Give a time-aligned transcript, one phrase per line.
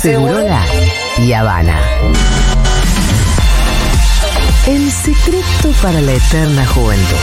[0.00, 0.62] Segurola
[1.18, 1.80] y Habana.
[4.66, 7.16] El secreto para la eterna juventud.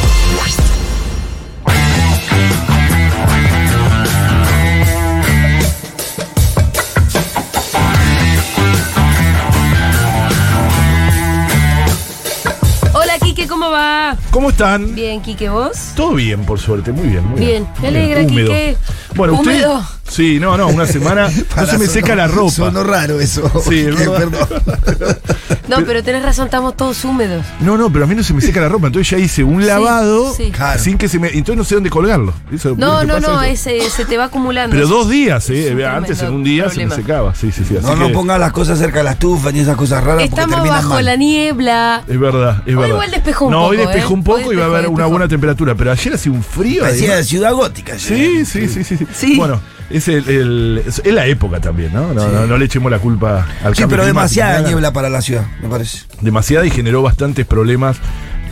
[12.94, 14.18] Hola, Quique, ¿cómo va?
[14.32, 14.96] ¿Cómo están?
[14.96, 15.92] Bien, Quique, ¿vos?
[15.96, 17.26] Todo bien, por suerte, muy bien.
[17.28, 18.48] Muy Bien, me Muy alegra, húmedo.
[18.48, 18.78] Quique.
[19.16, 19.66] Bueno, usted.
[20.14, 21.28] Sí, no, no, una semana
[21.58, 22.52] no se me sonó- seca la ropa.
[22.52, 23.50] Sonó raro eso.
[23.68, 24.48] Sí, es Eh, verdad.
[24.48, 25.18] perdón.
[25.66, 27.44] No, pero tenés razón, estamos todos húmedos.
[27.62, 28.88] No, no, pero a mí no se me seca la ropa.
[28.88, 30.52] Entonces ya hice un lavado sí.
[30.52, 30.78] Claro.
[30.80, 31.30] sin que se me.
[31.30, 32.34] Entonces no sé dónde colgarlo.
[32.52, 34.76] Eso- No, ¿qué no, no, ese, se te va acumulando.
[34.76, 35.72] Pero dos días, ¿eh?
[35.74, 36.92] Un Antes en un día problema.
[36.96, 37.34] se me secaba.
[37.34, 37.78] Sí, sí, sí.
[37.78, 40.28] Así No, no que- pongas las cosas cerca de la estufa ni esas cosas raras
[40.28, 41.06] porque Estamos terminan bajo mal.
[41.06, 42.04] la niebla.
[42.08, 42.88] Es verdad, es Hoy verdad.
[42.90, 44.18] igual despejó un no, hoy poco, despejó ¿eh?
[44.18, 45.76] un poco Hoy y va a haber una buena temperatura.
[45.76, 46.84] Pero ayer hacía un frío.
[46.84, 47.98] Parecía de ciudad gótica.
[47.98, 48.84] Sí, sí, sí.
[49.14, 49.38] Sí.
[49.38, 52.14] Bueno, es, el, el- es es la época también, ¿no?
[52.14, 55.46] No, no, no le echemos la culpa al Sí, pero demasiada niebla para la ciudad,
[55.62, 56.00] me parece.
[56.22, 57.98] Demasiada y generó bastantes problemas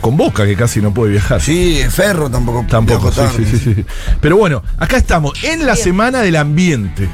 [0.00, 1.40] con Boca, que casi no puede viajar.
[1.40, 2.64] Sí, Ferro tampoco.
[2.68, 3.84] Tampoco, sí, sí, sí, sí.
[4.20, 5.84] Pero bueno, acá estamos, en la Bien.
[5.84, 7.08] Semana del Ambiente.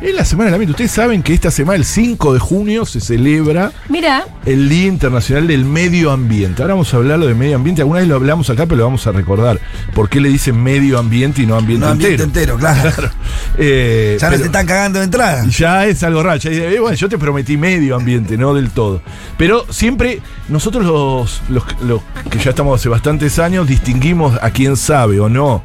[0.00, 0.70] En la Semana del Ambiente.
[0.72, 5.48] Ustedes saben que esta semana, el 5 de junio, se celebra Mira, el Día Internacional
[5.48, 6.62] del Medio Ambiente.
[6.62, 7.82] Ahora vamos a hablarlo de medio ambiente.
[7.82, 9.58] Alguna vez lo hablamos acá, pero lo vamos a recordar.
[9.94, 12.54] ¿Por qué le dicen medio ambiente y no ambiente No, ambiente entero?
[12.54, 12.90] entero, claro.
[12.96, 13.10] Claro.
[13.58, 15.44] Eh, Ya no pero- te están cagando de entrada.
[15.48, 16.38] ya es algo raro.
[16.38, 19.02] Ya eh, bueno, yo te prometí medio ambiente, no del todo.
[19.36, 24.76] Pero siempre, nosotros los, los, los que ya estamos hace bastantes años, distinguimos a quién
[24.76, 25.64] sabe o no.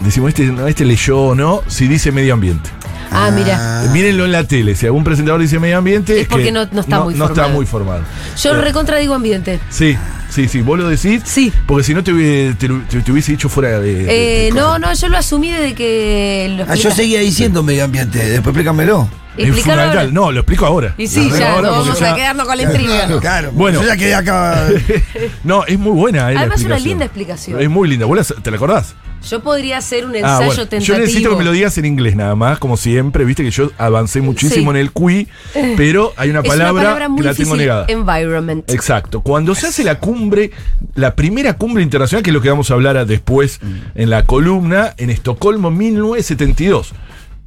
[0.00, 2.68] Decimos, este, este leyó o no, si dice medio ambiente.
[3.14, 3.82] Ah, mira.
[3.92, 4.74] Mírenlo en la tele.
[4.74, 7.50] Si algún presentador dice medio ambiente, Es porque que no- no está muy está formado.
[7.50, 8.02] muy formado.
[8.42, 9.60] Yo Eh, recontra digo ambiente.
[9.70, 9.96] Sí,
[10.30, 10.60] sí, sí.
[10.62, 11.22] ¿Vos lo decís?
[11.24, 11.52] Sí.
[11.66, 13.94] Porque si no te, hubiese- te, te- te hubiese dicho fuera de.
[13.94, 17.62] de- Eh, de no, no, yo lo asumí desde que lo Ah, yo seguía diciendo
[17.62, 19.08] medio ambiente, después explícamelo.
[19.36, 19.98] Es Explícalo fundamental.
[19.98, 20.12] ahora.
[20.12, 20.94] No, lo explico ahora.
[20.96, 22.96] Y sí, ya, ahora no porque vamos ya- a quedarnos con la intriga.
[22.98, 23.50] Claro, claro.
[23.52, 23.82] Bueno.
[23.82, 24.68] Yo ya quedé acá.
[25.42, 26.20] No, es muy buena.
[26.20, 26.88] eh, Además, una explicación.
[26.88, 27.60] linda explicación.
[27.60, 28.06] Es muy linda.
[28.06, 28.94] ¿Vos la- te la acordás?
[29.28, 30.54] Yo podría hacer un Ah, ensayo bueno.
[30.68, 30.82] tentativo.
[30.96, 33.24] Yo necesito que me lo digas en inglés nada más, como siempre.
[33.24, 34.76] Viste que yo avancé muchísimo Sí.
[34.76, 35.28] en el QI,
[35.76, 37.84] pero hay una Es palabra, una palabra muy que la tengo negada.
[37.88, 38.70] Environment.
[38.70, 39.20] Exacto.
[39.22, 40.50] Cuando se hace la cumbre,
[40.94, 43.60] la primera cumbre internacional, que es lo que vamos a hablar después
[43.94, 46.92] en la columna, en Estocolmo 1972.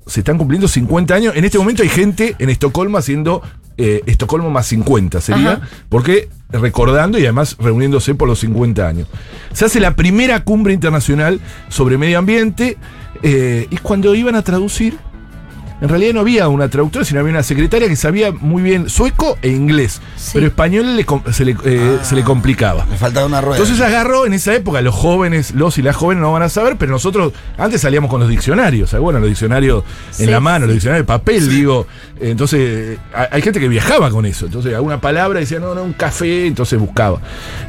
[0.06, 1.36] Se están cumpliendo 50 años.
[1.36, 3.42] En este momento hay gente en Estocolmo haciendo
[3.78, 5.54] eh, Estocolmo más 50, sería.
[5.54, 5.62] Ajá.
[5.90, 9.08] Porque recordando y además reuniéndose por los 50 años.
[9.54, 11.40] Se hace la primera cumbre internacional
[11.70, 12.78] sobre medio ambiente
[13.24, 14.98] eh, y cuando iban a traducir,
[15.80, 19.38] en realidad no había una traductora, sino había una secretaria que sabía muy bien sueco
[19.42, 20.32] e inglés, Sí.
[20.34, 22.04] pero español le se, le, eh, Ah.
[22.04, 22.86] se le complicaba.
[22.86, 23.58] Me faltaba una rueda.
[23.58, 26.78] Entonces agarró en esa época, los jóvenes, los y las jóvenes no van a saber,
[26.78, 29.04] pero nosotros antes salíamos con los diccionarios, ¿sabes?
[29.04, 29.84] bueno, los diccionarios
[30.20, 31.86] en la mano, los diccionarios de papel, digo.
[32.20, 32.98] Entonces, eh,
[33.32, 34.46] hay gente que viajaba con eso.
[34.48, 37.20] Entonces, alguna palabra decía, no, no, un café, entonces buscaba.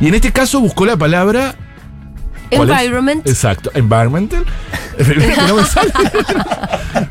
[0.00, 1.54] Y en este caso buscó la palabra.
[2.50, 3.26] Environment.
[3.26, 4.44] Exacto, environmental.
[5.48, 5.92] No me sale.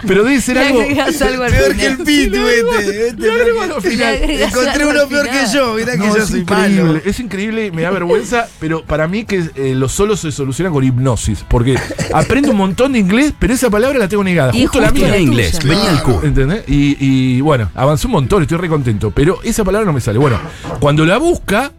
[0.06, 0.82] pero debe ser algo.
[0.82, 3.08] algo al Peor que el este.
[3.08, 5.74] este al agregás Encontré uno al peor que yo.
[5.76, 7.02] Mirá que No, yo es soy increíble, malo.
[7.06, 10.84] es increíble, me da vergüenza, pero para mí que eh, los solos se solucionan con
[10.84, 11.78] hipnosis, porque
[12.14, 15.04] aprendo un montón de inglés, pero esa palabra la tengo negada, Y justo la justo
[15.06, 15.12] mía.
[15.14, 16.20] la inglés, venía el Q.
[16.24, 16.64] ¿Entendés?
[16.68, 20.20] Y, y, bueno, avancé un montón, estoy re contento, pero esa palabra no me sale.
[20.20, 20.40] Bueno,
[20.80, 21.72] cuando la busca,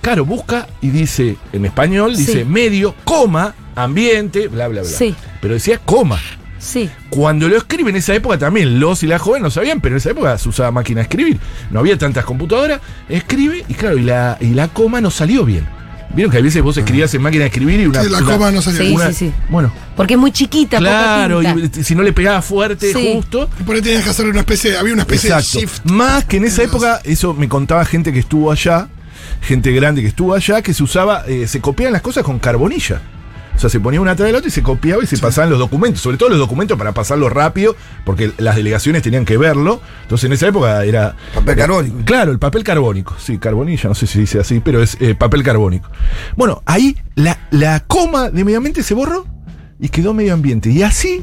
[0.00, 2.26] claro, busca y dice, en español, Sí.
[2.26, 4.90] dice medio, coma, ambiente, bla, bla, bla.
[4.90, 5.14] Sí.
[5.40, 6.18] Pero decía coma.
[6.58, 6.90] Sí.
[7.08, 9.98] Cuando lo escribe en esa época también, los y las jóvenes no sabían, pero en
[9.98, 11.38] esa época se usaba máquina de escribir.
[11.70, 12.80] No había tantas computadoras.
[13.08, 15.66] Escribe y claro, y la, y la coma no salió bien.
[16.12, 18.02] Vieron que a veces vos escribías en máquina de escribir y una.
[18.02, 18.82] Sí, la una- coma no salió.
[18.82, 19.32] Sí, una- sí, sí.
[19.48, 21.80] Bueno, Porque es muy chiquita, claro, poca tinta.
[21.80, 23.12] y si no le pegaba fuerte, Sí.
[23.14, 23.48] justo.
[23.58, 25.60] Y por ahí tenías que hacer una especie, había una especie Exacto.
[25.60, 25.84] de shift.
[25.84, 28.88] Más que en esa época, eso me contaba gente que estuvo allá,
[29.40, 33.00] gente grande que estuvo allá, que se usaba, eh, se copiaban las cosas con carbonilla.
[33.54, 35.50] O sea, se ponía una atrás de la otra y se copiaba y se pasaban
[35.50, 37.76] los documentos, sobre todo los documentos para pasarlo rápido,
[38.06, 39.82] porque las delegaciones tenían que verlo.
[40.02, 41.14] Entonces en esa época era...
[41.34, 41.96] Papel carbónico.
[42.06, 43.16] Claro, el papel carbónico.
[43.18, 45.90] Sí, carbonilla, no sé si dice así, pero es eh, papel carbónico.
[46.36, 49.26] Bueno, ahí la, la coma de medio ambiente se borró
[49.78, 50.70] y quedó medio ambiente.
[50.70, 51.22] Y así,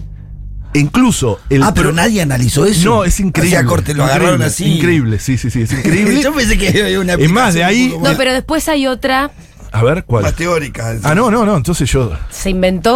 [0.73, 1.63] incluso el...
[1.63, 2.89] Ah, pero nadie analizó eso.
[2.89, 3.57] no, es increíble.
[3.57, 4.65] Hacía corte, lo Increíble, agarraron así.
[4.65, 6.21] Increíble, sí, sí, sí, es increíble.
[6.21, 9.31] Yo pensé que había una Es más, de ahí- No, pero después hay otra.
[9.71, 10.23] A ver, ¿cuál?
[10.23, 10.95] más teórica.
[11.03, 12.11] Ah, no, no, no, entonces yo.
[12.29, 12.95] Se inventó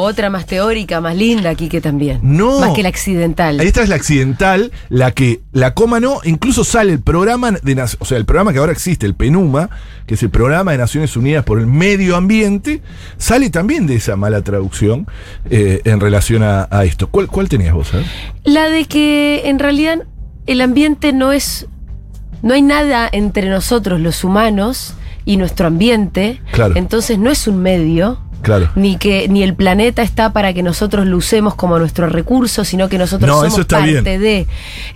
[0.00, 2.20] otra más teórica, más linda aquí que también.
[2.22, 2.60] No.
[2.60, 3.60] Más que la accidental.
[3.60, 8.04] Esta es la accidental, la que la coma no, incluso sale el programa de o
[8.04, 9.70] sea, el programa que ahora existe, el PENUMA,
[10.06, 12.82] que es el programa de Naciones Unidas por el Medio Ambiente,
[13.16, 15.06] sale también de esa mala traducción
[15.50, 17.08] eh, en relación a, a esto.
[17.08, 17.92] ¿Cuál, cuál tenías vos?
[17.94, 18.04] eh?
[18.44, 20.04] La de que en realidad
[20.46, 21.66] el ambiente no es.
[22.42, 26.40] No hay nada entre nosotros, los humanos, y nuestro ambiente.
[26.52, 26.74] Claro.
[26.76, 28.18] Entonces no es un medio.
[28.42, 28.68] Claro.
[28.74, 32.90] Ni que ni el planeta está para que nosotros lo usemos como nuestro recurso, sino
[32.90, 34.04] que nosotros No, somos eso está parte bien.
[34.04, 34.46] de.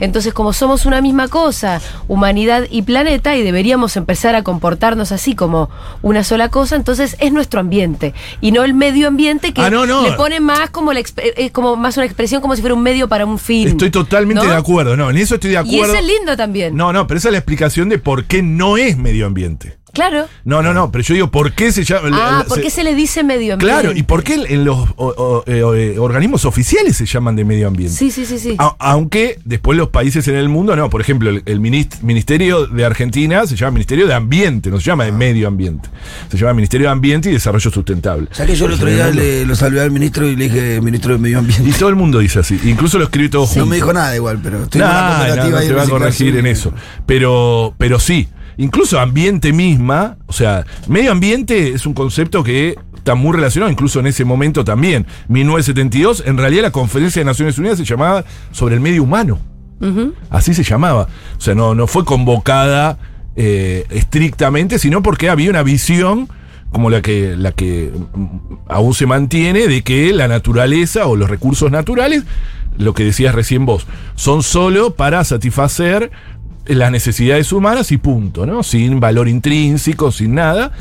[0.01, 5.35] Entonces, como somos una misma cosa, humanidad y planeta, y deberíamos empezar a comportarnos así
[5.35, 5.71] como
[6.03, 9.87] una sola cosa, entonces es nuestro ambiente y no el medio ambiente que Ah, no,
[9.87, 10.03] no.
[10.03, 13.09] le pone más como la eh, como más una expresión como si fuera un medio
[13.09, 13.67] para un fin.
[13.69, 15.95] Estoy totalmente de acuerdo, no, en eso estoy de Y acuerdo.
[15.95, 16.77] eso es lindo también.
[16.77, 19.79] No, no, pero esa es la explicación de por qué no es medio ambiente.
[19.99, 20.27] Claro.
[20.45, 22.09] No, no, no, pero yo digo, ¿por qué se llama?
[22.13, 23.65] Ah, la- ¿por se- qué se le dice medio ambiente?
[23.83, 25.63] Claro, ¿y por qué en los o- o- eh,
[25.95, 27.95] eh, organismos oficiales se llaman de medio ambiente?
[27.97, 28.55] Sí, sí, sí, sí.
[28.59, 32.67] A- aunque después los países en el mundo, no, por ejemplo, el, el minist- Ministerio
[32.67, 35.89] de Argentina se llama Ministerio de Ambiente, no se llama de Medio Ambiente.
[36.31, 38.29] Se llama Ministerio de Ambiente y Desarrollo Sustentable.
[38.31, 40.45] O sea que yo el otro En día le, lo saludé al ministro y le
[40.49, 41.73] dije ministro de Medio Y Ambiente.
[41.79, 43.61] todo el mundo dice así, incluso lo escribí todo junto.
[43.61, 45.87] No me dijo nada igual, pero estoy en Nah, una no, no te va a
[45.89, 46.73] corregir en eso.
[47.07, 48.29] Pero, pero sí,
[48.59, 54.01] incluso ambiente misma, o sea, medio ambiente es un concepto que está muy relacionado, incluso
[54.01, 55.07] en ese momento también.
[55.29, 59.39] 1972, en realidad la Conferencia de Naciones Unidas se llamaba sobre el medio humano.
[60.29, 61.09] Así se llamaba.
[61.39, 62.99] O sea, no, no fue convocada
[63.37, 66.29] eh, estrictamente, sino porque había una visión
[66.73, 68.27] como la que, la que mm,
[68.69, 72.25] aún se mantiene de que la naturaleza o los recursos naturales,
[72.77, 76.11] lo que decías recién vos, son solo para satisfacer
[76.69, 78.63] las necesidades humanas y punto, ¿no?
[78.63, 80.73] Sin valor intrínseco, sin nada.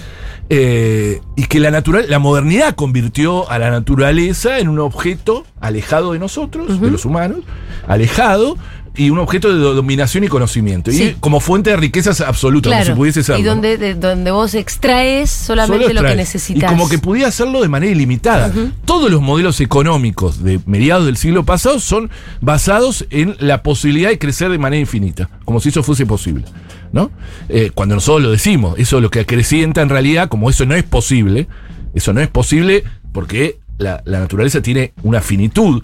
[0.50, 6.14] Eh, y que la, natural, la modernidad convirtió a la naturaleza en un objeto alejado
[6.14, 7.40] de nosotros, de los humanos,
[7.86, 8.58] alejado,
[8.98, 10.92] y un objeto de do- dominación y conocimiento.
[10.92, 11.04] Sí.
[11.04, 13.40] Y como fuente de riquezas absoluta, como si pudiese ser.
[13.40, 16.64] y donde, de- donde vos extraes solamente lo que necesitas.
[16.64, 18.52] Y como que pudiera hacerlo de manera ilimitada.
[18.86, 22.10] Todos los modelos económicos de mediados del siglo pasado son
[22.42, 26.44] basados en la posibilidad de crecer de manera infinita, como si eso fuese posible.
[26.92, 27.12] ¿no?
[27.50, 30.74] Eh, cuando nosotros lo decimos, eso es lo que acrecienta en realidad, como eso no
[30.74, 31.48] es posible,
[31.94, 35.84] eso no es posible porque la, la naturaleza tiene una finitud.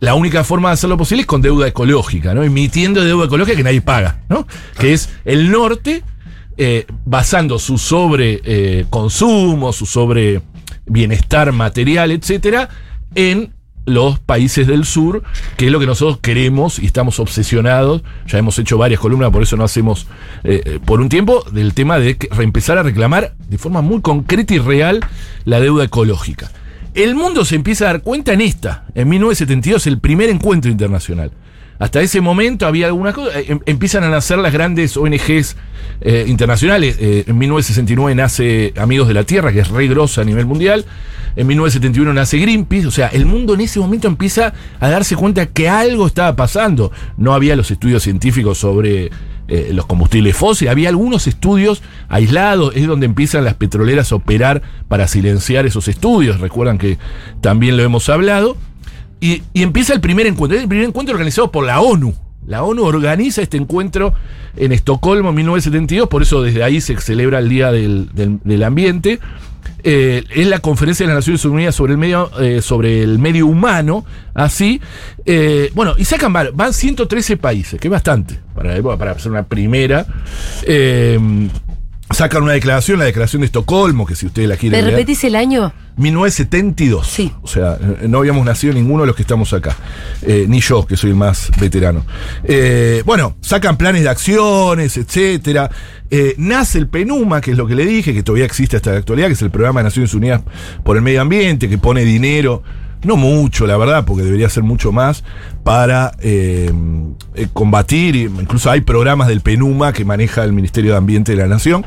[0.00, 2.42] La única forma de hacerlo posible es con deuda ecológica, ¿no?
[2.42, 4.46] Emitiendo deuda ecológica que nadie paga, ¿no?
[4.78, 6.02] Que es el norte
[6.56, 10.42] eh, basando su sobre eh, consumo, su sobre
[10.86, 12.68] bienestar material, etcétera,
[13.14, 13.52] en
[13.86, 15.22] los países del sur,
[15.56, 18.02] que es lo que nosotros queremos y estamos obsesionados.
[18.26, 20.06] Ya hemos hecho varias columnas, por eso no hacemos
[20.42, 24.54] eh, eh, por un tiempo del tema de empezar a reclamar de forma muy concreta
[24.54, 25.00] y real
[25.44, 26.50] la deuda ecológica.
[26.94, 31.32] El mundo se empieza a dar cuenta en esta, en 1972, el primer encuentro internacional.
[31.78, 35.56] Hasta ese momento había algunas cosas, eh, em- empiezan a nacer las grandes ONGs
[36.00, 36.96] eh, internacionales.
[37.00, 40.84] Eh, en 1969 nace Amigos de la Tierra, que es re grosa a nivel mundial.
[41.36, 42.86] En 1971 nace Greenpeace.
[42.86, 46.92] O sea, el mundo en ese momento empieza a darse cuenta que algo estaba pasando.
[47.16, 49.10] No había los estudios científicos sobre
[49.72, 50.70] los combustibles fósiles.
[50.70, 52.74] Había algunos estudios aislados.
[52.76, 56.40] Es donde empiezan las petroleras a operar para silenciar esos estudios.
[56.40, 56.98] Recuerdan que
[57.40, 58.56] también lo hemos hablado.
[59.24, 60.56] Y, empieza el primer encuentro.
[60.56, 62.14] Es el primer encuentro organizado por la ONU.
[62.46, 64.12] La ONU organiza este encuentro
[64.56, 69.18] en Estocolmo en 1972, por eso desde ahí se celebra el Día del, del- Ambiente.
[69.82, 73.46] Eh, es la Conferencia de las Naciones Unidas sobre el medio, eh, sobre el medio
[73.46, 74.04] humano,
[74.34, 74.80] así.
[75.24, 79.12] Eh, bueno, y sacan, var- van 113 países, que es bastante para la época, para
[79.12, 80.04] hacer una primera.
[82.10, 84.94] Sacan una declaración, la declaración de Estocolmo, que si ustedes la ¿Me quieren leer.
[84.94, 85.72] repetís el año?
[85.96, 87.06] 1972.
[87.06, 87.32] Sí.
[87.42, 89.74] O sea, no habíamos nacido ninguno de los que estamos acá.
[90.22, 92.04] Eh, ni yo, que soy el más veterano.
[92.44, 95.70] Eh, bueno, sacan planes de acciones, etcétera.
[96.10, 98.98] Eh, nace el PENUMA, que es lo que le dije, que todavía existe hasta la
[98.98, 100.42] actualidad, que es el programa de Naciones Unidas
[100.84, 102.62] por el Medio Ambiente, que pone dinero.
[103.04, 105.24] No mucho, la verdad, porque debería ser mucho más
[105.62, 106.72] para eh,
[107.34, 108.16] eh, combatir.
[108.16, 111.84] Incluso hay programas del PENUMA que maneja el Ministerio de Ambiente de la Nación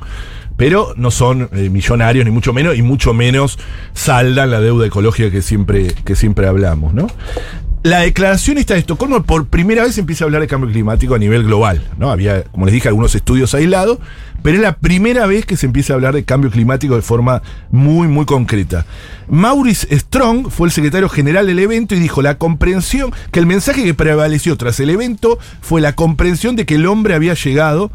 [0.57, 3.59] pero no son eh, millonarios ni mucho menos y mucho menos
[3.93, 7.07] saldan la deuda ecológica que siempre, que siempre hablamos, ¿no?
[7.83, 11.19] La declaración esta de Estocolmo por primera vez empieza a hablar de cambio climático a
[11.19, 12.11] nivel global, ¿no?
[12.11, 13.99] Había, como les dije, algunos estudios aislados,
[14.41, 17.41] pero es la primera vez que se empieza a hablar de cambio climático de forma
[17.69, 18.85] muy, muy concreta.
[19.29, 23.83] Maurice Strong fue el secretario general del evento y dijo la comprensión, que el mensaje
[23.83, 27.91] que prevaleció tras el evento fue la comprensión de que el hombre había llegado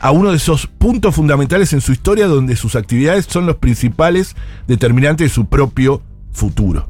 [0.00, 4.34] a uno de esos puntos fundamentales en su historia donde sus actividades son los principales
[4.66, 6.88] determinantes de su propio futuro.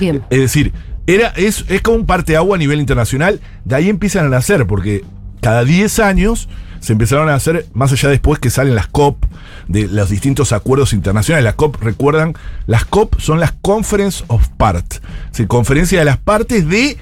[0.00, 0.22] Bien.
[0.30, 0.72] Es decir,
[1.06, 5.04] era, es, es como un parteagua a nivel internacional, de ahí empiezan a nacer, porque
[5.40, 6.48] cada 10 años
[6.80, 9.24] se empezaron a hacer, más allá después que salen las COP,
[9.68, 11.44] de los distintos acuerdos internacionales.
[11.44, 12.34] Las COP, recuerdan,
[12.66, 16.98] las COP son las Conference of Parts, decir, conferencia de las partes de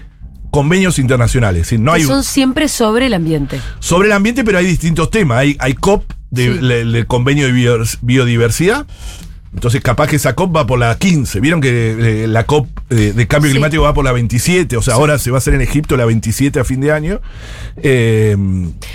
[0.52, 1.62] convenios internacionales.
[1.62, 3.58] Es decir, no hay son siempre sobre el ambiente.
[3.80, 5.38] sobre el ambiente, pero hay distintos temas.
[5.38, 6.60] Hay, hay COP de- Sí.
[6.60, 8.86] le- del convenio de biodiversidad.
[9.54, 11.38] Entonces, capaz que esa COP va por la 15.
[11.40, 13.54] Vieron que eh, la COP eh, de cambio Sí.
[13.54, 14.76] climático va por la 27.
[14.76, 17.20] O sea, ahora se va a hacer en Egipto la 27 a fin de año.
[17.76, 18.36] Eh,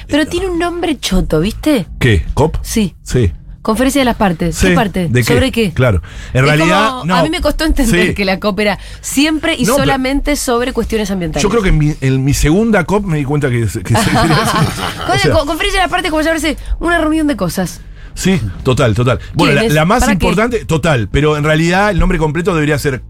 [0.08, 1.86] Pero tiene un nombre choto, ¿viste?
[2.00, 2.26] ¿Qué?
[2.34, 2.58] ¿COP?
[2.64, 2.96] Sí.
[3.04, 3.32] Sí.
[3.62, 4.56] Conferencia de las partes.
[4.56, 4.68] Sí.
[4.70, 5.10] ¿Qué parte?
[5.10, 5.34] ¿De qué?
[5.34, 5.72] ¿Sobre qué?
[5.74, 6.02] Claro.
[6.34, 6.90] En Es realidad.
[6.90, 7.16] como- no.
[7.18, 8.14] A mí me costó entender Sí.
[8.16, 11.44] que la COP era siempre y No, solamente sobre cuestiones ambientales.
[11.44, 13.84] Yo creo que en mi, en mi segunda COP me di cuenta que, que se
[13.84, 17.82] O sea, conferencia de las partes como llamarse una reunión de cosas.
[18.18, 19.20] Sí, total, total.
[19.36, 23.04] Bueno, la, más importante, total, pero en realidad el nombre completo debería ser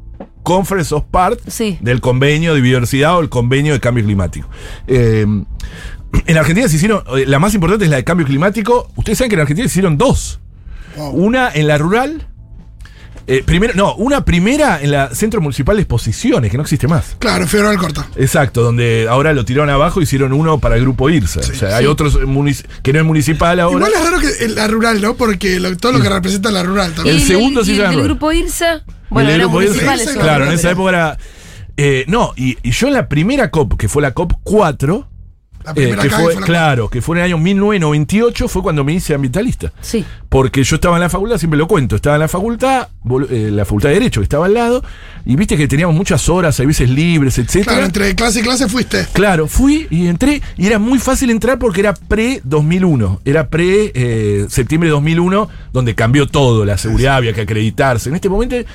[0.43, 1.77] Conference of Part Sí.
[1.79, 4.49] del convenio de biodiversidad o el convenio de cambio climático.
[4.85, 5.25] Eh,
[6.25, 8.91] en Argentina se hicieron, eh, la más importante es la de cambio climático.
[8.97, 10.41] Ustedes saben que en Argentina se hicieron dos.
[10.97, 12.27] Una en la rural.
[13.27, 17.15] Eh, primero, no, una primera en la Centro Municipal de Exposiciones, que no existe más.
[17.19, 18.07] Claro, Federal Corta.
[18.15, 21.41] Exacto, donde ahora lo tiraron abajo, hicieron uno para el grupo IRSA.
[21.41, 22.17] o sea, hay otros
[22.83, 23.75] que no es municipal ahora.
[23.87, 25.15] Igual es raro que en la rural, ¿no?
[25.15, 27.17] Porque lo- todo lo que representa la rural también.
[27.17, 28.03] El Y segundo sí el rural.
[28.03, 28.73] grupo IRSA.
[28.73, 30.19] El Bueno, era grupo municipal IRSA, eso.
[30.21, 31.17] Claro, en esa época era.
[31.77, 35.07] eh, no, y, y yo en la primera COP, que fue la COP 4,
[35.75, 38.83] La eh, que fue, fue la- claro, que fue en el año 1998, fue cuando
[38.83, 39.71] me hice ambientalista.
[39.81, 40.05] Sí.
[40.29, 42.87] Porque yo estaba en la facultad, siempre lo cuento, estaba en la facultad,
[43.29, 44.83] eh, la facultad de Derecho, que estaba al lado,
[45.25, 47.73] y viste que teníamos muchas horas, a veces libres, etcétera.
[47.73, 49.05] Claro, entre clase y clase fuiste.
[49.13, 54.91] Claro, fui y entré y era muy fácil entrar porque era pre-2001, era pre-septiembre de
[54.93, 58.09] 2001, donde cambió todo, la seguridad había que acreditarse.
[58.09, 58.65] En este momento eh,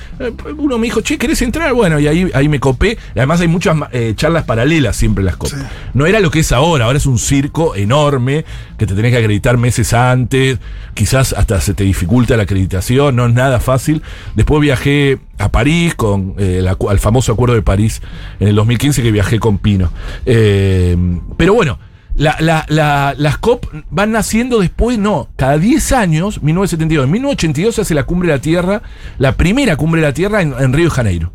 [0.59, 1.73] uno me dijo, che, ¿querés entrar?
[1.75, 2.99] Bueno, y ahí, ahí me copé.
[3.15, 5.57] Además hay muchas eh, charlas paralelas siempre en las copas.
[5.95, 8.45] No era lo que es ahora, ahora es un circo enorme
[8.79, 10.59] que te tenés que acreditar meses antes,
[10.95, 14.03] quizás hasta se te dificulta la acreditación, no es nada fácil.
[14.35, 18.03] Después viajé a París con eh, al famoso acuerdo de París
[18.41, 19.91] en el 2015 que viajé con Pino.
[20.27, 20.97] Eh,
[21.37, 21.79] pero bueno,
[22.17, 27.05] la- la- la- las COP van naciendo después, no, cada 10 años, 1972.
[27.07, 28.83] En 1982 se hace la Cumbre de la Tierra,
[29.19, 31.33] la primera Cumbre de la Tierra en, en Río de Janeiro.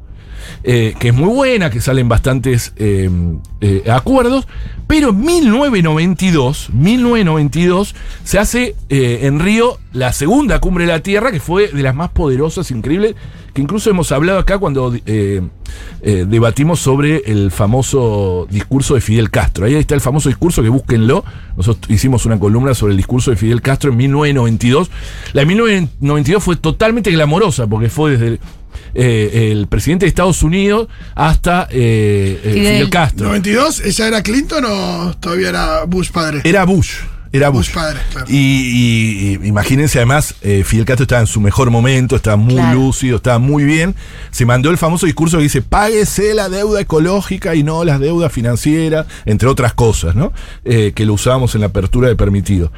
[0.64, 3.10] Eh, que es muy buena, que salen bastantes eh,
[3.62, 4.48] eh, acuerdos,
[4.88, 11.40] pero en 1992, 1992 se hace en Río la segunda cumbre de la Tierra, que
[11.40, 13.16] fue de las más poderosas, increíbles,
[13.54, 14.94] que incluso hemos hablado acá cuando
[16.02, 19.66] debatimos sobre el famoso discurso de Fidel Castro.
[19.66, 21.26] Ahí está el famoso discurso, que búsquenlo.
[21.58, 24.90] Nosotros hicimos una columna sobre el discurso de Fidel Castro en 1992.
[25.34, 28.40] La de 1992 fue totalmente glamorosa, porque fue desde...
[28.94, 32.74] eh, el presidente de Estados Unidos hasta eh, eh, Fidel.
[32.74, 33.36] Fidel Castro.
[33.36, 33.82] ¿92?
[33.86, 36.42] ¿Ella era Clinton o todavía era Bush padre?
[36.44, 36.92] Era Bush.
[37.34, 37.68] Era Bush.
[37.68, 38.26] Bush padre, claro.
[38.30, 42.56] Y, y- y imagínense además, eh, Fidel Castro estaba en su mejor momento, estaba muy
[42.56, 42.80] Claro.
[42.80, 43.96] lúcido, estaba muy bien.
[44.32, 48.32] Se mandó el famoso discurso que dice, páguese la deuda ecológica y no las deudas
[48.32, 50.32] financieras, entre otras cosas, ¿no?
[50.64, 52.72] Eh, que lo usábamos en la apertura de permitido.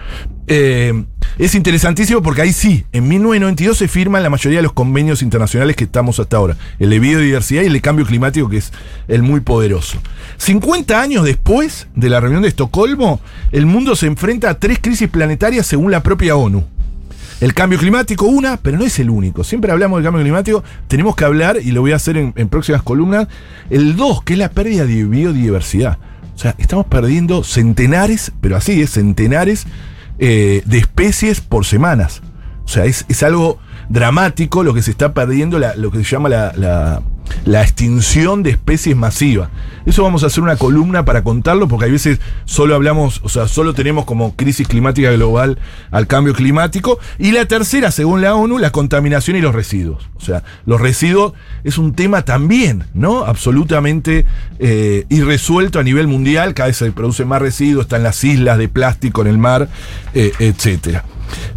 [0.51, 1.05] Eh,
[1.37, 5.75] es interesantísimo porque ahí sí, en 1992 se firman la mayoría de los convenios internacionales
[5.75, 6.57] que estamos hasta ahora.
[6.79, 8.73] El de biodiversidad y el de cambio climático, que es
[9.07, 9.99] el muy poderoso.
[10.37, 15.07] 50 años después de la reunión de Estocolmo, el mundo se enfrenta a tres crisis
[15.07, 16.65] planetarias según la propia ONU.
[17.41, 19.43] El cambio climático, una, pero no es el único.
[19.43, 22.49] Siempre hablamos del cambio climático, tenemos que hablar, y lo voy a hacer en, en
[22.49, 23.27] próximas columnas,
[23.69, 25.99] el dos, que es la pérdida de biodiversidad.
[26.35, 29.67] O sea, estamos perdiendo centenares, pero así es, centenares
[30.19, 32.21] eh, de especies por semanas.
[32.65, 33.59] O sea, es, es algo
[33.89, 37.01] dramático lo que se está perdiendo, lo que se llama la,
[37.45, 39.49] extinción de especies masiva.
[39.85, 43.47] Eso vamos a hacer una columna para contarlo, porque hay veces solo hablamos, o sea,
[43.47, 45.57] solo tenemos como crisis climática global
[45.89, 46.99] al cambio climático.
[47.17, 50.09] Y la tercera, según la ONU, la contaminación y los residuos.
[50.15, 53.25] O sea, los residuos es un tema también, ¿no?
[53.25, 54.25] Absolutamente
[54.59, 56.53] eh, irresuelto a nivel mundial.
[56.53, 59.69] Cada vez se producen más residuos, están las islas de plástico en el mar,
[60.13, 61.03] eh, etcétera.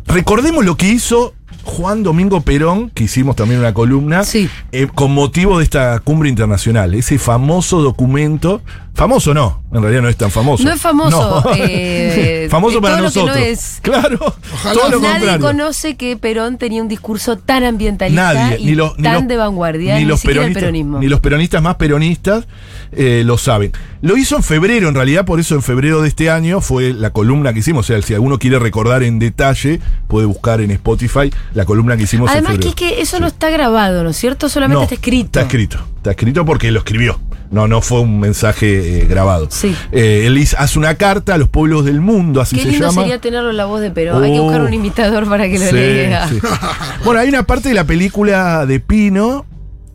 [0.07, 4.49] Recordemos lo que hizo Juan Domingo Perón, que hicimos también una columna, Sí.
[4.73, 6.95] eh, con motivo de esta cumbre internacional.
[6.95, 8.61] Ese famoso documento.
[8.95, 10.63] Famoso no, en realidad no es tan famoso.
[10.65, 11.53] No es famoso, No.
[11.57, 13.37] eh, famoso para todo lo que nosotros.
[13.39, 13.79] no es.
[13.81, 14.19] Claro,
[14.53, 14.75] Ojalá.
[14.75, 15.47] todo lo Nadie contrario.
[15.47, 19.29] conoce que Perón tenía un discurso tan ambientalista Nadie, y ni los, ni tan los-
[19.29, 20.99] de vanguardia, ni, los peronistas, peronismo.
[20.99, 22.47] Ni los peronistas más peronistas
[22.93, 23.73] eh, lo saben.
[24.03, 27.11] Lo hizo en febrero, en realidad, por eso en febrero de este año fue la
[27.11, 27.87] columna que hicimos.
[27.87, 32.03] O sea, si alguno quiere recordar en detalle, puede buscar en Spotify la columna que
[32.03, 32.89] hicimos Además en que febrero.
[32.91, 34.51] es que eso no está grabado, ¿no es cierto?
[34.51, 35.27] Solamente No, está escrito.
[35.27, 35.79] Está escrito.
[36.03, 37.21] Está escrito porque lo escribió.
[37.53, 39.47] No, no fue un mensaje eh, grabado.
[39.51, 39.73] Sí.
[39.93, 43.03] Eh, él hace una carta a los pueblos del mundo, así Qué se lindo llama.
[43.03, 44.21] sería tenerlo en la voz de Perón.
[44.25, 44.43] Hay que Oh.
[44.45, 46.27] buscar un imitador para que lo Sí, lea.
[46.29, 46.41] sí.
[47.05, 49.47] Bueno, hay una parte de la película de Pino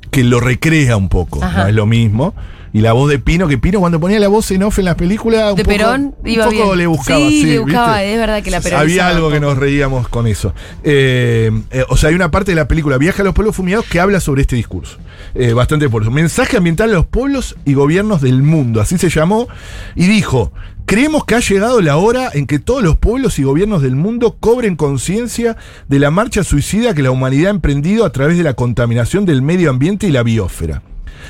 [0.10, 1.64] que lo recrea un poco, Ajá.
[1.64, 2.34] no es lo mismo.
[2.74, 4.96] Y la voz de Pino, que Pino cuando ponía la voz en off en las
[4.96, 5.52] películas.
[5.52, 6.78] un De poco- Perón iba un poco bien.
[6.78, 7.20] le buscaba.
[7.20, 8.14] Sí, Sí, le buscaba, ¿viste?
[8.14, 10.54] es verdad que la Había algo que nos reíamos con eso.
[10.84, 13.86] Eh, eh, o sea, hay una parte de la película Viaja a los pueblos fumigados
[13.86, 14.98] que habla sobre este discurso.
[15.36, 16.12] Eh, bastante por eso.
[16.12, 19.48] Mensaje ambiental a los pueblos y gobiernos del mundo, así se llamó.
[19.96, 20.52] Y dijo.
[20.90, 24.38] Creemos que ha llegado la hora en que todos los pueblos y gobiernos del mundo
[24.40, 25.58] cobren conciencia
[25.90, 29.42] de la marcha suicida que la humanidad ha emprendido a través de la contaminación del
[29.42, 30.82] medio ambiente y la biosfera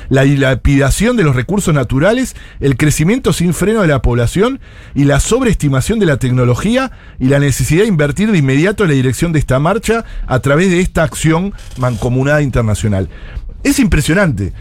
[0.08, 4.60] la dilapidación de los recursos naturales, el crecimiento sin freno de la población
[4.94, 8.96] y la sobreestimación de la tecnología y la necesidad de invertir de inmediato en la
[8.96, 13.08] dirección de esta marcha a través de esta acción mancomunada internacional.
[13.64, 14.52] Es impresionante.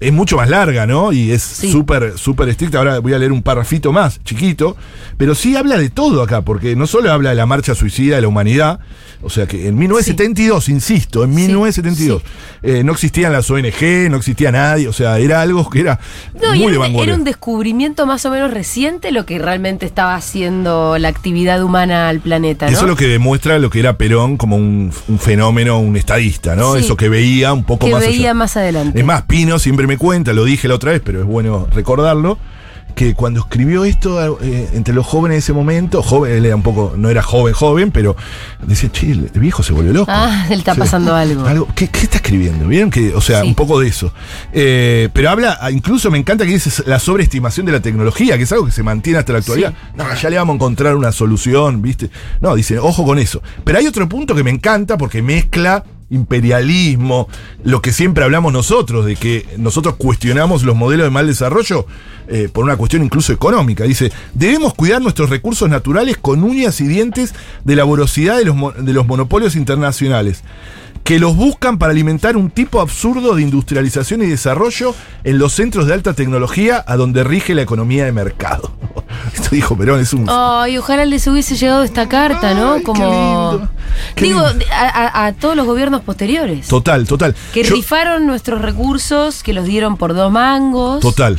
[0.00, 1.12] Es mucho más larga, ¿no?
[1.12, 1.70] Y es Sí.
[1.72, 2.78] súper, súper estricta.
[2.78, 4.76] Ahora voy a leer un parrafito más, chiquito.
[5.16, 8.22] Pero sí habla de todo acá, porque no solo habla de la marcha suicida de
[8.22, 8.80] la humanidad.
[9.22, 12.22] O sea que en 1972, insisto, en Sí, 1972,
[12.62, 14.86] eh, no existían las ONG, no existía nadie.
[14.88, 15.98] O sea, era algo que era
[16.34, 17.12] No, muy de era, un- vanguardia.
[17.12, 22.08] era un descubrimiento más o menos reciente lo que realmente estaba haciendo la actividad humana
[22.10, 22.66] al planeta.
[22.66, 26.54] Eso es lo que demuestra lo que era Perón como un, un fenómeno, un estadista,
[26.54, 26.74] ¿no?
[26.74, 26.80] Sí.
[26.80, 28.34] Eso que veía un poco que más veía allá.
[28.34, 28.98] más adelante.
[28.98, 32.38] Es más, Pino siempre me cuenta, lo dije la otra vez, pero es bueno recordarlo,
[32.94, 36.62] que cuando escribió esto eh, entre los jóvenes de ese momento, joven, él era un
[36.62, 38.14] poco, no era joven, joven, pero
[38.64, 40.12] decía, che, el viejo se volvió loco.
[40.14, 41.66] Ah, le está pasando algo.
[41.74, 42.68] ¿qué, qué está escribiendo?
[42.68, 42.90] ¿Vieron?
[42.90, 43.48] Que, o sea, Sí.
[43.48, 44.12] un poco de eso.
[44.52, 48.44] Eh, pero habla, ah, incluso me encanta que dice la sobreestimación de la tecnología, que
[48.44, 49.74] es algo que se mantiene hasta la actualidad.
[49.96, 52.10] No, ya le vamos a encontrar una solución, ¿viste?
[52.40, 53.42] No, dice, ojo con eso.
[53.64, 57.28] Pero hay otro punto que me encanta porque mezcla imperialismo,
[57.62, 61.86] lo que siempre hablamos nosotros, de que nosotros cuestionamos los modelos de mal desarrollo
[62.28, 63.84] eh, por una cuestión incluso económica.
[63.84, 67.34] Dice, debemos cuidar nuestros recursos naturales con uñas y dientes
[67.64, 70.42] de la voracidad de los, de los monopolios internacionales
[71.04, 75.86] que los buscan para alimentar un tipo absurdo de industrialización y desarrollo en los centros
[75.86, 78.72] de alta tecnología a donde rige la economía de mercado.
[79.34, 80.24] Esto dijo Perón, es un...
[80.28, 82.76] Ay, ojalá les hubiese llegado esta carta, ¿no?
[82.76, 83.04] Qué Como.
[83.52, 83.68] lindo.
[84.14, 84.40] Qué Digo,
[84.72, 86.66] a, todos los gobiernos posteriores.
[86.68, 87.36] Total, total.
[87.52, 91.00] que Yo- rifaron nuestros recursos, que los dieron por dos mangos.
[91.00, 91.38] Total,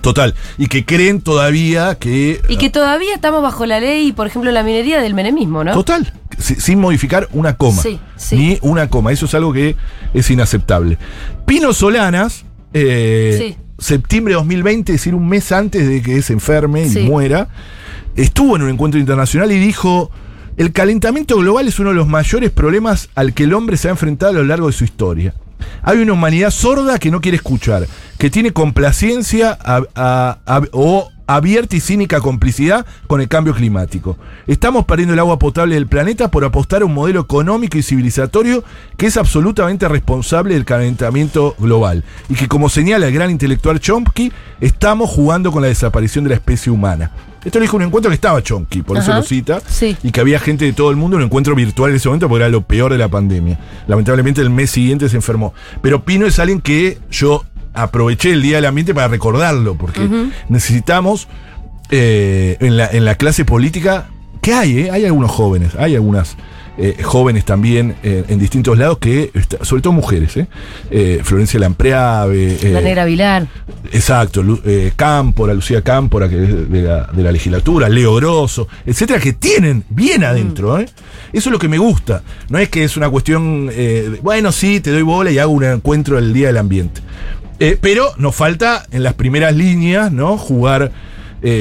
[0.00, 0.34] total.
[0.56, 2.40] Y que creen todavía que...
[2.48, 5.72] Y que todavía estamos bajo la ley, por ejemplo, la minería del menemismo, ¿no?
[5.74, 7.82] Total, sin modificar una coma.
[7.82, 8.36] Sí, sí.
[8.36, 9.12] Ni una coma.
[9.12, 9.76] Eso es algo que
[10.14, 10.98] es inaceptable.
[11.46, 13.56] Pino Solanas, eh, Sí.
[13.78, 17.48] septiembre de 2020, es decir, un mes antes de que se enferme y muera,
[18.16, 20.10] estuvo en un encuentro internacional y dijo.
[20.56, 23.90] El calentamiento global es uno de los mayores problemas al que el hombre se ha
[23.92, 25.32] enfrentado a lo largo de su historia.
[25.84, 27.86] Hay una humanidad sorda que no quiere escuchar,
[28.18, 34.16] que tiene complacencia a- a- a- o abierta y cínica complicidad con el cambio climático.
[34.46, 38.64] Estamos perdiendo el agua potable del planeta por apostar a un modelo económico y civilizatorio
[38.96, 44.32] que es absolutamente responsable del calentamiento global y que, como señala el gran intelectual Chomsky,
[44.60, 47.10] estamos jugando con la desaparición de la especie humana.
[47.44, 49.96] Esto lo dijo en un encuentro que estaba Chomsky, por eso lo cita, Sí.
[50.02, 52.28] y que había gente de todo el mundo en un encuentro virtual en ese momento
[52.28, 53.58] porque era lo peor de la pandemia.
[53.86, 55.54] Lamentablemente el mes siguiente se enfermó.
[55.80, 57.44] Pero Pino es alguien que yo
[57.82, 60.08] aproveché el Día del Ambiente para recordarlo, porque
[60.48, 61.28] necesitamos
[61.90, 64.08] eh, en, la, en la clase política,
[64.40, 64.90] que hay, eh?
[64.90, 66.36] hay algunos jóvenes, hay algunas
[66.78, 70.38] eh, jóvenes también eh, en distintos lados que, sobre todo mujeres,
[70.90, 73.46] eh, Florencia Lampreave, La negra Vilar.
[73.92, 74.60] Exacto, Lu-
[74.96, 79.84] Cámpora, Lucía Cámpora, que es de la, de la legislatura, Leo Grosso, etcétera, que tienen
[79.88, 80.78] bien adentro.
[80.78, 80.86] ¿eh?
[81.32, 82.22] Eso es lo que me gusta.
[82.48, 85.64] No es que es una cuestión, de, bueno, sí, te doy bola y hago un
[85.64, 87.00] encuentro del Día del Ambiente.
[87.80, 90.38] Pero nos falta en las primeras líneas, ¿no?
[90.38, 90.92] Jugar,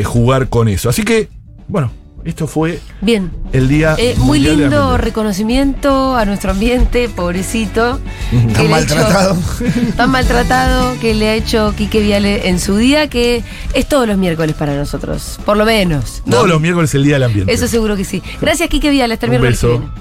[0.06, 0.89] jugar con eso.
[0.89, 1.30] Así que,
[1.67, 1.91] bueno,
[2.27, 3.31] esto fue Bien.
[3.53, 3.95] el día.
[3.97, 7.99] Eh, muy lindo reconocimiento a nuestro ambiente, pobrecito.
[8.31, 9.37] Tan hecho- maltratado.
[9.95, 14.17] tan maltratado que le ha hecho Quique Viale en su día, que es todos los
[14.17, 16.21] miércoles para nosotros, por lo menos.
[16.25, 16.35] ¿no?
[16.37, 17.53] Todos los miércoles el Día del Ambiente.
[17.53, 18.21] Eso seguro que sí.
[18.41, 19.13] Gracias, Quique Viale.
[19.13, 19.79] Hasta el Un miércoles que beso.
[19.79, 19.93] viene.